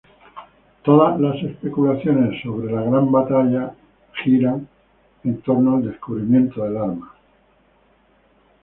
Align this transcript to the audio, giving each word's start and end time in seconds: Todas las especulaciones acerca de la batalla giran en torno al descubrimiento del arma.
Todas 0.83 1.19
las 1.19 1.35
especulaciones 1.43 2.39
acerca 2.39 2.65
de 2.81 2.91
la 2.91 2.99
batalla 3.01 3.75
giran 4.23 4.67
en 5.23 5.39
torno 5.43 5.75
al 5.77 5.85
descubrimiento 5.87 6.63
del 6.63 6.75
arma. 6.77 7.13